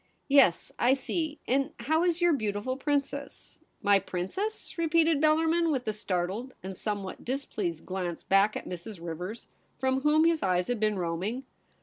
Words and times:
'Yes, 0.27 0.71
I 0.79 0.95
see. 0.95 1.37
And 1.47 1.73
how 1.81 2.03
is 2.03 2.23
your 2.23 2.33
beautiful 2.33 2.75
princess 2.75 3.59
?'* 3.75 3.81
My 3.83 3.99
princess!' 3.99 4.75
repeated 4.79 5.21
Bellarmin, 5.21 5.71
with 5.71 5.87
a 5.87 5.93
startled 5.93 6.55
and 6.63 6.75
somewhat 6.75 7.23
displeased 7.23 7.85
glance 7.85 8.23
back 8.23 8.57
at 8.57 8.65
Mrs. 8.67 8.99
Rivers, 8.99 9.47
from 9.77 10.01
whom 10.01 10.25
his 10.25 10.41
eyes 10.41 10.69
had 10.69 10.79
been 10.79 10.97
roaming. 10.97 11.45